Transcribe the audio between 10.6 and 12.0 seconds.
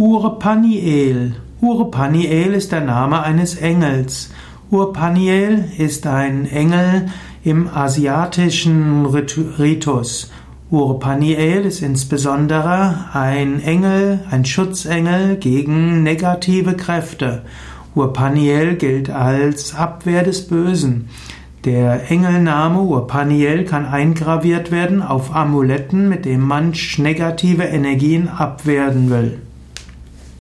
Urpaniel ist